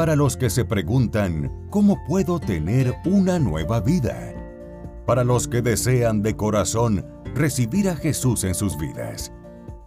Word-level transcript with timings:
para 0.00 0.16
los 0.16 0.34
que 0.34 0.48
se 0.48 0.64
preguntan, 0.64 1.52
¿cómo 1.68 2.02
puedo 2.08 2.40
tener 2.40 2.94
una 3.04 3.38
nueva 3.38 3.80
vida? 3.80 4.32
Para 5.04 5.24
los 5.24 5.46
que 5.46 5.60
desean 5.60 6.22
de 6.22 6.34
corazón 6.34 7.04
recibir 7.34 7.86
a 7.86 7.94
Jesús 7.94 8.44
en 8.44 8.54
sus 8.54 8.78
vidas. 8.78 9.30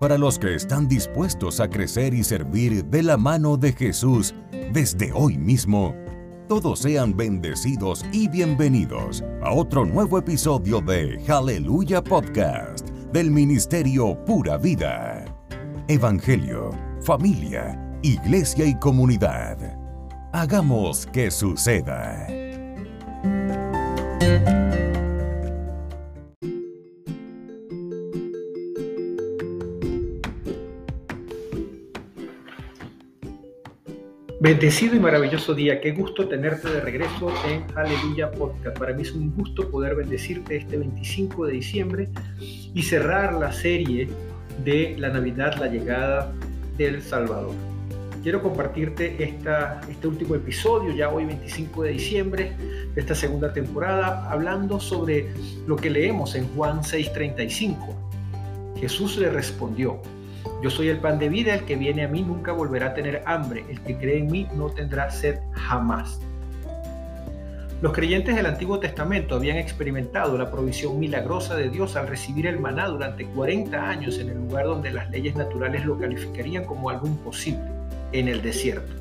Para 0.00 0.18
los 0.18 0.36
que 0.36 0.56
están 0.56 0.88
dispuestos 0.88 1.60
a 1.60 1.70
crecer 1.70 2.12
y 2.12 2.24
servir 2.24 2.86
de 2.86 3.04
la 3.04 3.16
mano 3.16 3.56
de 3.56 3.72
Jesús 3.72 4.34
desde 4.72 5.12
hoy 5.12 5.38
mismo, 5.38 5.94
todos 6.48 6.80
sean 6.80 7.16
bendecidos 7.16 8.04
y 8.10 8.26
bienvenidos 8.26 9.22
a 9.44 9.52
otro 9.52 9.84
nuevo 9.84 10.18
episodio 10.18 10.80
de 10.80 11.22
Aleluya 11.28 12.02
Podcast 12.02 12.88
del 13.12 13.30
Ministerio 13.30 14.18
Pura 14.24 14.58
Vida. 14.58 15.24
Evangelio, 15.86 16.72
familia, 17.00 17.80
iglesia 18.02 18.64
y 18.64 18.76
comunidad. 18.76 19.79
Hagamos 20.32 21.06
que 21.06 21.28
suceda. 21.28 22.28
Bendecido 34.40 34.94
y 34.94 35.00
maravilloso 35.00 35.52
día, 35.52 35.80
qué 35.80 35.90
gusto 35.90 36.28
tenerte 36.28 36.70
de 36.70 36.80
regreso 36.80 37.32
en 37.48 37.64
Aleluya 37.76 38.30
Podcast. 38.30 38.78
Para 38.78 38.94
mí 38.94 39.02
es 39.02 39.10
un 39.10 39.34
gusto 39.34 39.68
poder 39.68 39.96
bendecirte 39.96 40.58
este 40.58 40.78
25 40.78 41.46
de 41.46 41.52
diciembre 41.54 42.08
y 42.38 42.82
cerrar 42.84 43.34
la 43.34 43.50
serie 43.50 44.08
de 44.64 44.94
la 44.96 45.08
Navidad, 45.08 45.56
la 45.58 45.66
llegada 45.66 46.32
del 46.78 47.02
Salvador. 47.02 47.69
Quiero 48.22 48.42
compartirte 48.42 49.22
esta, 49.24 49.80
este 49.88 50.06
último 50.06 50.34
episodio, 50.34 50.92
ya 50.94 51.08
hoy 51.08 51.24
25 51.24 51.84
de 51.84 51.92
diciembre, 51.92 52.52
de 52.94 53.00
esta 53.00 53.14
segunda 53.14 53.52
temporada, 53.54 54.30
hablando 54.30 54.78
sobre 54.78 55.30
lo 55.66 55.76
que 55.76 55.88
leemos 55.88 56.34
en 56.34 56.46
Juan 56.54 56.82
6:35. 56.82 57.94
Jesús 58.78 59.16
le 59.16 59.30
respondió, 59.30 60.02
yo 60.62 60.68
soy 60.68 60.88
el 60.88 60.98
pan 60.98 61.18
de 61.18 61.30
vida, 61.30 61.54
el 61.54 61.64
que 61.64 61.76
viene 61.76 62.04
a 62.04 62.08
mí 62.08 62.22
nunca 62.22 62.52
volverá 62.52 62.88
a 62.88 62.94
tener 62.94 63.22
hambre, 63.24 63.64
el 63.70 63.80
que 63.80 63.96
cree 63.96 64.18
en 64.18 64.30
mí 64.30 64.46
no 64.54 64.68
tendrá 64.68 65.10
sed 65.10 65.38
jamás. 65.52 66.20
Los 67.80 67.94
creyentes 67.94 68.36
del 68.36 68.44
Antiguo 68.44 68.78
Testamento 68.78 69.34
habían 69.34 69.56
experimentado 69.56 70.36
la 70.36 70.50
provisión 70.50 71.00
milagrosa 71.00 71.56
de 71.56 71.70
Dios 71.70 71.96
al 71.96 72.08
recibir 72.08 72.46
el 72.46 72.60
maná 72.60 72.88
durante 72.88 73.24
40 73.24 73.88
años 73.88 74.18
en 74.18 74.28
el 74.28 74.36
lugar 74.36 74.66
donde 74.66 74.90
las 74.90 75.10
leyes 75.10 75.34
naturales 75.34 75.86
lo 75.86 75.98
calificarían 75.98 76.66
como 76.66 76.90
algo 76.90 77.06
imposible, 77.06 77.79
en 78.12 78.28
el 78.28 78.42
desierto. 78.42 79.00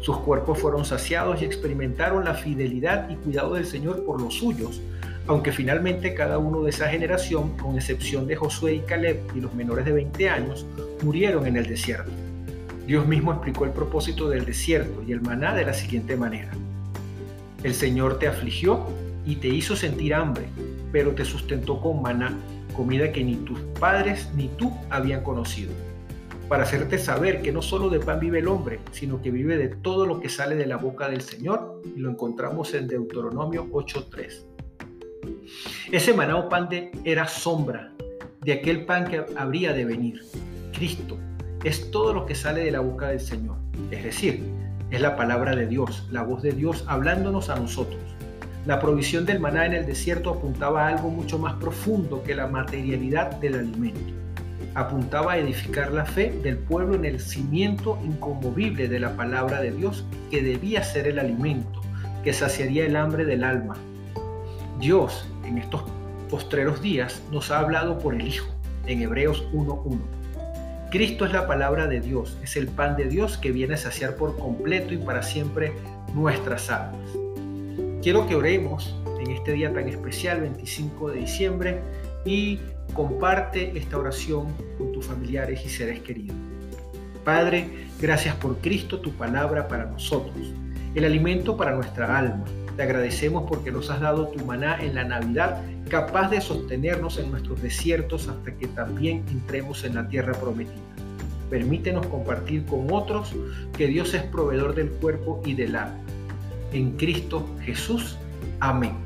Sus 0.00 0.18
cuerpos 0.18 0.58
fueron 0.58 0.84
saciados 0.84 1.40
y 1.40 1.44
experimentaron 1.44 2.24
la 2.24 2.34
fidelidad 2.34 3.08
y 3.08 3.14
cuidado 3.16 3.54
del 3.54 3.66
Señor 3.66 4.04
por 4.04 4.20
los 4.20 4.34
suyos, 4.34 4.80
aunque 5.28 5.52
finalmente 5.52 6.14
cada 6.14 6.38
uno 6.38 6.62
de 6.62 6.70
esa 6.70 6.88
generación, 6.88 7.56
con 7.56 7.76
excepción 7.76 8.26
de 8.26 8.34
Josué 8.34 8.74
y 8.74 8.80
Caleb 8.80 9.20
y 9.36 9.40
los 9.40 9.54
menores 9.54 9.84
de 9.84 9.92
20 9.92 10.28
años, 10.28 10.66
murieron 11.02 11.46
en 11.46 11.56
el 11.56 11.66
desierto. 11.66 12.10
Dios 12.86 13.06
mismo 13.06 13.32
explicó 13.32 13.64
el 13.64 13.70
propósito 13.70 14.28
del 14.28 14.44
desierto 14.44 15.04
y 15.06 15.12
el 15.12 15.20
maná 15.20 15.54
de 15.54 15.64
la 15.64 15.72
siguiente 15.72 16.16
manera. 16.16 16.50
El 17.62 17.74
Señor 17.74 18.18
te 18.18 18.26
afligió 18.26 18.88
y 19.24 19.36
te 19.36 19.46
hizo 19.46 19.76
sentir 19.76 20.14
hambre, 20.14 20.46
pero 20.90 21.12
te 21.12 21.24
sustentó 21.24 21.80
con 21.80 22.02
maná, 22.02 22.36
comida 22.76 23.12
que 23.12 23.22
ni 23.22 23.36
tus 23.36 23.60
padres 23.78 24.30
ni 24.34 24.48
tú 24.48 24.72
habían 24.90 25.22
conocido, 25.22 25.70
para 26.52 26.64
hacerte 26.64 26.98
saber 26.98 27.40
que 27.40 27.50
no 27.50 27.62
solo 27.62 27.88
de 27.88 27.98
pan 27.98 28.20
vive 28.20 28.40
el 28.40 28.46
hombre, 28.46 28.78
sino 28.90 29.22
que 29.22 29.30
vive 29.30 29.56
de 29.56 29.68
todo 29.68 30.04
lo 30.04 30.20
que 30.20 30.28
sale 30.28 30.54
de 30.54 30.66
la 30.66 30.76
boca 30.76 31.08
del 31.08 31.22
Señor, 31.22 31.80
y 31.96 31.98
lo 31.98 32.10
encontramos 32.10 32.74
en 32.74 32.88
Deuteronomio 32.88 33.70
8.3. 33.70 34.44
Ese 35.90 36.12
maná 36.12 36.36
o 36.36 36.50
pan 36.50 36.68
de, 36.68 36.92
era 37.04 37.26
sombra 37.26 37.94
de 38.42 38.52
aquel 38.52 38.84
pan 38.84 39.06
que 39.06 39.24
habría 39.34 39.72
de 39.72 39.86
venir. 39.86 40.20
Cristo 40.74 41.16
es 41.64 41.90
todo 41.90 42.12
lo 42.12 42.26
que 42.26 42.34
sale 42.34 42.62
de 42.62 42.70
la 42.70 42.80
boca 42.80 43.08
del 43.08 43.20
Señor. 43.20 43.56
Es 43.90 44.04
decir, 44.04 44.44
es 44.90 45.00
la 45.00 45.16
palabra 45.16 45.56
de 45.56 45.66
Dios, 45.66 46.06
la 46.10 46.22
voz 46.22 46.42
de 46.42 46.52
Dios 46.52 46.84
hablándonos 46.86 47.48
a 47.48 47.56
nosotros. 47.56 48.02
La 48.66 48.78
provisión 48.78 49.24
del 49.24 49.40
maná 49.40 49.64
en 49.64 49.72
el 49.72 49.86
desierto 49.86 50.28
apuntaba 50.28 50.86
a 50.86 50.88
algo 50.88 51.08
mucho 51.08 51.38
más 51.38 51.54
profundo 51.54 52.22
que 52.22 52.34
la 52.34 52.46
materialidad 52.46 53.36
del 53.36 53.54
alimento. 53.54 54.21
Apuntaba 54.74 55.32
a 55.32 55.38
edificar 55.38 55.92
la 55.92 56.04
fe 56.04 56.32
del 56.42 56.56
pueblo 56.56 56.94
en 56.94 57.04
el 57.04 57.20
cimiento 57.20 57.98
inconmovible 58.04 58.88
de 58.88 59.00
la 59.00 59.16
palabra 59.16 59.60
de 59.60 59.72
Dios 59.72 60.04
que 60.30 60.42
debía 60.42 60.82
ser 60.82 61.06
el 61.06 61.18
alimento, 61.18 61.80
que 62.24 62.32
saciaría 62.32 62.86
el 62.86 62.96
hambre 62.96 63.24
del 63.24 63.44
alma, 63.44 63.76
Dios 64.82 65.28
en 65.44 65.58
estos 65.58 65.84
postreros 66.28 66.82
días 66.82 67.22
nos 67.30 67.52
ha 67.52 67.60
hablado 67.60 68.00
por 68.00 68.16
el 68.16 68.26
Hijo, 68.26 68.48
en 68.88 69.00
Hebreos 69.00 69.46
1.1. 69.52 70.00
Cristo 70.90 71.24
es 71.24 71.32
la 71.32 71.46
palabra 71.46 71.86
de 71.86 72.00
Dios, 72.00 72.36
es 72.42 72.56
el 72.56 72.66
pan 72.66 72.96
de 72.96 73.04
Dios 73.04 73.38
que 73.38 73.52
viene 73.52 73.74
a 73.74 73.76
saciar 73.76 74.16
por 74.16 74.36
completo 74.36 74.92
y 74.92 74.96
para 74.96 75.22
siempre 75.22 75.72
nuestras 76.14 76.68
almas. 76.68 77.12
Quiero 78.02 78.26
que 78.26 78.34
oremos 78.34 78.96
en 79.20 79.30
este 79.30 79.52
día 79.52 79.72
tan 79.72 79.88
especial, 79.88 80.40
25 80.40 81.12
de 81.12 81.20
diciembre, 81.20 81.80
y 82.24 82.58
comparte 82.94 83.76
esta 83.76 83.98
oración 83.98 84.48
con 84.78 84.92
tus 84.92 85.06
familiares 85.06 85.62
y 85.64 85.68
seres 85.68 86.00
queridos. 86.00 86.36
Padre, 87.24 87.68
gracias 88.00 88.34
por 88.36 88.58
Cristo, 88.58 89.00
tu 89.00 89.12
palabra 89.12 89.68
para 89.68 89.86
nosotros, 89.86 90.52
el 90.94 91.04
alimento 91.04 91.56
para 91.56 91.72
nuestra 91.72 92.18
alma 92.18 92.44
te 92.76 92.82
agradecemos 92.82 93.44
porque 93.48 93.70
nos 93.70 93.90
has 93.90 94.00
dado 94.00 94.28
tu 94.28 94.44
maná 94.44 94.82
en 94.82 94.94
la 94.94 95.04
Navidad, 95.04 95.62
capaz 95.88 96.30
de 96.30 96.40
sostenernos 96.40 97.18
en 97.18 97.30
nuestros 97.30 97.60
desiertos 97.60 98.28
hasta 98.28 98.54
que 98.56 98.66
también 98.68 99.24
entremos 99.30 99.84
en 99.84 99.96
la 99.96 100.08
tierra 100.08 100.32
prometida. 100.32 100.80
Permítenos 101.50 102.06
compartir 102.06 102.64
con 102.64 102.90
otros 102.90 103.34
que 103.76 103.88
Dios 103.88 104.14
es 104.14 104.22
proveedor 104.22 104.74
del 104.74 104.88
cuerpo 104.88 105.42
y 105.44 105.52
del 105.54 105.76
alma. 105.76 106.00
En 106.72 106.96
Cristo 106.96 107.46
Jesús. 107.62 108.16
Amén. 108.60 109.01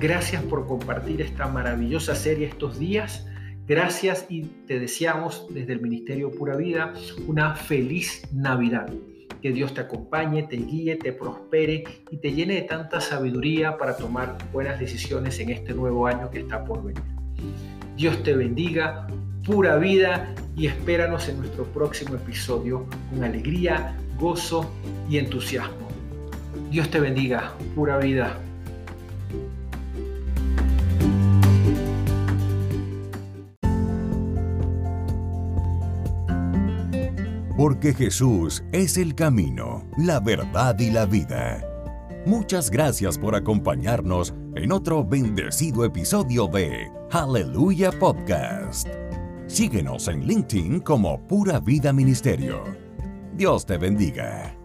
Gracias 0.00 0.44
por 0.44 0.64
compartir 0.68 1.20
esta 1.22 1.48
maravillosa 1.48 2.14
serie 2.14 2.46
estos 2.46 2.78
días. 2.78 3.26
Gracias 3.66 4.26
y 4.28 4.42
te 4.66 4.78
deseamos 4.78 5.46
desde 5.50 5.72
el 5.72 5.80
Ministerio 5.80 6.30
Pura 6.30 6.56
Vida 6.56 6.92
una 7.26 7.56
feliz 7.56 8.22
Navidad. 8.32 8.88
Que 9.42 9.50
Dios 9.52 9.74
te 9.74 9.80
acompañe, 9.80 10.44
te 10.44 10.56
guíe, 10.56 10.94
te 10.96 11.12
prospere 11.12 11.82
y 12.12 12.16
te 12.18 12.32
llene 12.32 12.54
de 12.54 12.62
tanta 12.62 13.00
sabiduría 13.00 13.76
para 13.76 13.96
tomar 13.96 14.38
buenas 14.52 14.78
decisiones 14.78 15.40
en 15.40 15.50
este 15.50 15.74
nuevo 15.74 16.06
año 16.06 16.30
que 16.30 16.40
está 16.40 16.64
por 16.64 16.84
venir. 16.84 17.02
Dios 17.96 18.22
te 18.22 18.36
bendiga, 18.36 19.08
pura 19.44 19.78
vida 19.78 20.32
y 20.56 20.68
espéranos 20.68 21.28
en 21.28 21.38
nuestro 21.38 21.64
próximo 21.64 22.14
episodio 22.14 22.86
con 23.10 23.24
alegría, 23.24 23.96
gozo 24.16 24.70
y 25.10 25.18
entusiasmo. 25.18 25.88
Dios 26.70 26.88
te 26.88 27.00
bendiga, 27.00 27.52
pura 27.74 27.98
vida. 27.98 28.38
Porque 37.58 37.92
Jesús 37.92 38.62
es 38.70 38.96
el 38.96 39.16
camino, 39.16 39.84
la 39.96 40.20
verdad 40.20 40.78
y 40.78 40.92
la 40.92 41.06
vida. 41.06 41.60
Muchas 42.24 42.70
gracias 42.70 43.18
por 43.18 43.34
acompañarnos 43.34 44.32
en 44.54 44.70
otro 44.70 45.04
bendecido 45.04 45.84
episodio 45.84 46.46
de 46.46 46.88
Aleluya 47.10 47.90
Podcast. 47.90 48.86
Síguenos 49.48 50.06
en 50.06 50.24
LinkedIn 50.24 50.78
como 50.78 51.26
Pura 51.26 51.58
Vida 51.58 51.92
Ministerio. 51.92 52.62
Dios 53.34 53.66
te 53.66 53.76
bendiga. 53.76 54.57